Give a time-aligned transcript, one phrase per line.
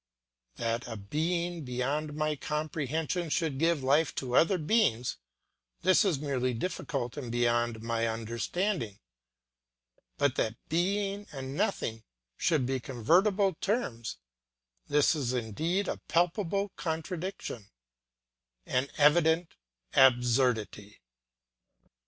[0.55, 5.17] That a being beyond my comprehension should give life to other beings,
[5.83, 8.97] this is merely difficult and beyond my understanding;
[10.17, 12.03] but that Being and Nothing
[12.35, 14.17] should be convertible terms,
[14.87, 17.69] this is indeed a palpable contradiction,
[18.65, 19.53] an evident
[19.93, 20.99] absurdity.